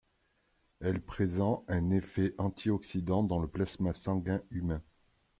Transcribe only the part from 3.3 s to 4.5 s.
le plasma sanguin